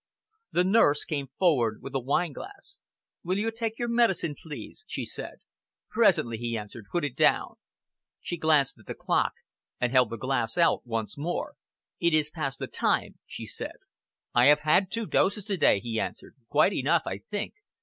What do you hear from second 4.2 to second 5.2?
please?" she